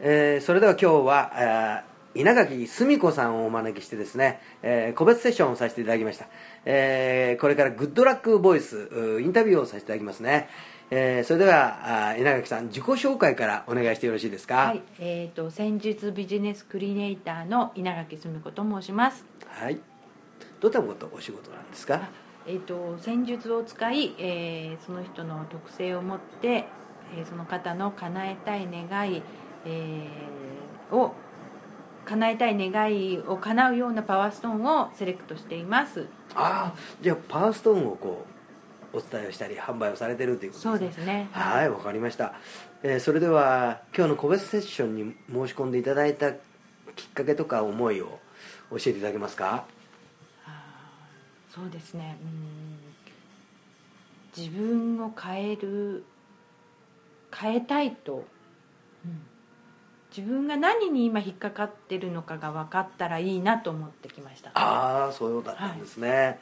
[0.00, 6.26] えーそれでは今日は、えー稲垣澄子さんをお招きしてですね、えー個別セッションをさせていただきました、
[6.64, 10.48] えーこれからグッドラックボイスうインタビューをさせていただきますね、
[10.90, 14.54] えーそれではあ稲垣さん自己紹介からお願いしてよろしいですか？
[14.56, 19.24] はい、えー、と戦術ビジネスクリエイターの稲垣澄子と申します。
[19.46, 19.78] はい。
[20.60, 21.94] どんなことお仕事なんですか？
[21.96, 22.08] あ
[22.46, 26.64] えー、と戦術を使い、えーその人の特性を持って、
[27.16, 29.22] えーその方の叶えたい願い、
[29.68, 31.14] えーを
[32.06, 36.06] 叶えたい願いを叶うようなパワーストーンをセレクトしています。
[36.34, 38.24] ああじゃあパワーストーンをこ
[38.94, 41.28] うお伝えをしたり販売をされてるということそうですね。
[41.32, 42.32] はい、わかりました、
[42.82, 46.38] えーそれでは今日の個別セッションに申し込んでいただいたきっ
[47.12, 48.18] かけとか思いを
[48.70, 49.66] 教えていただけますか？
[51.50, 52.16] そうですね。
[52.22, 52.78] うん。
[54.42, 56.04] 自分を変える
[57.34, 58.24] 変えたいと、
[59.04, 59.20] うん
[60.16, 64.50] 自分が何に今引っかかってるのかが分かったらいいなと思ってきました。
[64.54, 66.40] ああそうだったんですね、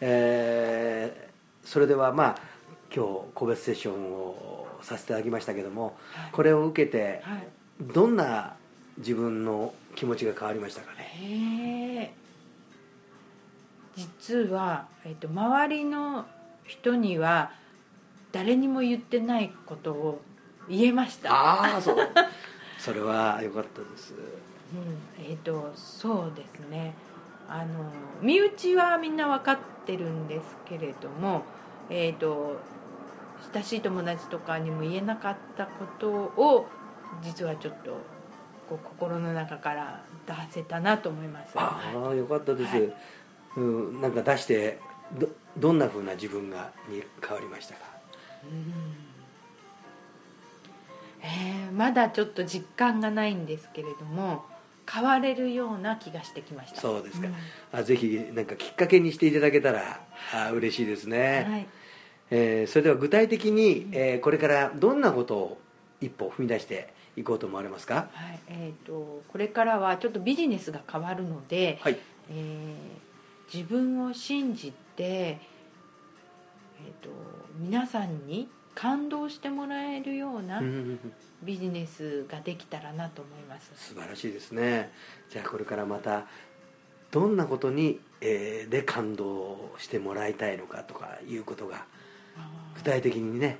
[0.00, 1.28] えー
[1.68, 2.36] それではまあ
[2.94, 6.30] 今日個別セッションをさせていただきましたけども、はい。
[6.32, 7.46] これを受けてはい。
[7.82, 8.54] どんな
[8.96, 12.14] 自分の気持ちが変わりましたかね？
[13.96, 16.24] 実は、えっと周りの
[16.64, 17.50] 人には
[18.32, 20.22] 誰にも言ってないことを
[20.68, 21.30] 言えました。
[21.30, 21.96] ああそう
[22.78, 24.14] それは良かったです。
[24.14, 26.94] うん、えっ、とそうですね。
[27.48, 27.90] あの
[28.22, 31.42] 身内はみんな分かってるんですけれども
[31.90, 32.60] えっ、と
[33.54, 36.66] 親しい友達とかにも言えなかったことを
[37.22, 37.92] 実はちょっと
[38.68, 41.52] こう心の中から出せたなと思います。
[41.56, 42.92] あはいあよかったです、はい。
[43.56, 44.78] うん、なんか出して
[45.18, 45.26] ど
[45.56, 47.80] どんな風な自分がに変わりましたか？
[48.44, 49.07] えー
[51.78, 54.44] まだちょっと実感がないんですけれども
[54.90, 56.80] 変われるような気がしてきました。
[56.80, 57.34] そうですか、ん。
[57.72, 60.00] あぜひなんかきっかけにしていただけたら
[60.34, 61.66] あ嬉しいですね、はい。
[62.30, 65.58] えーそれでは具体的に、えーこれからどんなことを
[66.00, 68.08] 一歩踏み出していこうと思われますか？
[68.12, 68.40] はい。
[68.48, 71.98] えー、とこれからはちょっとビジネスが変わるので、はい。
[72.30, 73.08] えー
[73.54, 77.08] 自分を信じて、えー、と
[77.58, 78.46] 皆さんに
[78.78, 81.00] 感動してもらえるようなうん
[81.42, 83.72] ビジネスができたらなと思います。
[83.74, 84.92] 素晴らしいですね
[85.30, 86.26] じゃあこれからまた
[87.10, 91.86] どんなことに、えーで感動してもらいたいのかとかいうことが
[92.76, 93.58] 具体的にね、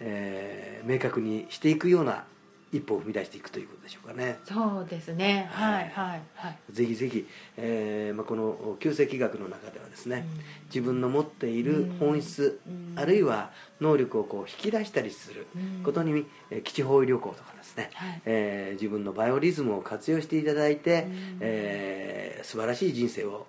[0.00, 2.24] えー明確にしていくような
[2.74, 4.38] 一歩を踏み出していくということでしょうかね。
[4.44, 5.48] そうですね。
[5.50, 7.26] ははいいはいはい、ぜひぜひ、
[7.56, 10.40] えーまあ、この旧世紀学の中ではですね、うん。
[10.66, 12.94] 自分の持っている本質、うん。
[12.96, 15.46] あるいは能力をこう引き出したりする
[15.84, 18.22] ことに、えー基地方位旅行とかですね、はい。
[18.24, 21.38] えー自分のバイオリズムを活用していただいて、うん。
[21.40, 23.46] えー素晴らしい人生をお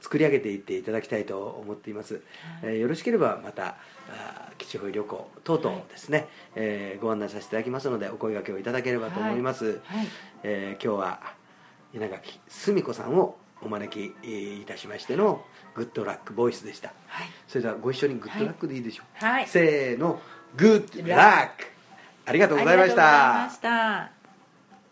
[0.00, 2.20] 作り上げていっていただきたいと思っています、
[2.62, 3.76] えーよろしければまた
[4.58, 10.06] 基地方位旅行等々ですね、えーご案内させていただきますのでお声掛けをいただければと思います、はい。
[10.42, 11.20] えー今日は
[11.94, 15.42] 稲垣澄子さんをお招きえーいたしましての
[15.74, 16.92] グッドラックボイスでした。
[17.06, 17.26] はい。
[17.48, 19.46] それではご一緒にグッドラックでいいでしょう、はい。
[19.46, 20.20] せーの
[20.56, 21.66] グッドラック。
[22.26, 23.60] ありがとうございましありがとうございたまし
[24.10, 24.15] た